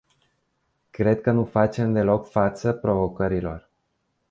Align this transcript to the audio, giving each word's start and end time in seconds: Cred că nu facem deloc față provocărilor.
Cred 0.91 1.21
că 1.21 1.31
nu 1.31 1.43
facem 1.45 1.93
deloc 1.93 2.29
față 2.29 2.73
provocărilor. 2.73 3.69